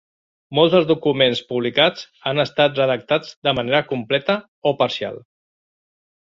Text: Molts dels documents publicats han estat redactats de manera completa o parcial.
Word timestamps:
Molts 0.59 0.71
dels 0.75 0.87
documents 0.91 1.41
publicats 1.51 2.07
han 2.31 2.45
estat 2.45 2.81
redactats 2.83 3.37
de 3.51 3.55
manera 3.61 3.85
completa 3.93 4.41
o 4.73 4.77
parcial. 4.85 5.25